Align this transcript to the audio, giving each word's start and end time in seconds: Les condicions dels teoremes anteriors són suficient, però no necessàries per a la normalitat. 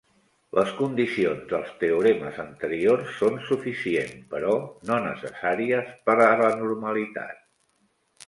Les 0.59 0.69
condicions 0.77 1.43
dels 1.49 1.73
teoremes 1.81 2.39
anteriors 2.43 3.11
són 3.19 3.37
suficient, 3.49 4.17
però 4.33 4.55
no 4.91 4.97
necessàries 5.05 5.91
per 6.09 6.15
a 6.31 6.31
la 6.43 6.51
normalitat. 6.65 7.45